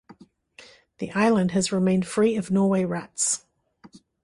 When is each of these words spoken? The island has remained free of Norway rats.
The 0.97 1.11
island 1.11 1.51
has 1.51 1.71
remained 1.71 2.07
free 2.07 2.35
of 2.35 2.49
Norway 2.49 2.85
rats. 2.85 3.45